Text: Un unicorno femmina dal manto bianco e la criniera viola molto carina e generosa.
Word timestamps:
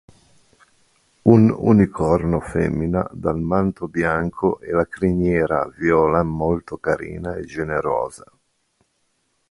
Un 1.29 1.51
unicorno 1.59 2.39
femmina 2.39 3.07
dal 3.11 3.37
manto 3.39 3.87
bianco 3.87 4.59
e 4.59 4.71
la 4.71 4.87
criniera 4.87 5.69
viola 5.77 6.23
molto 6.23 6.77
carina 6.77 7.35
e 7.35 7.43
generosa. 7.43 8.23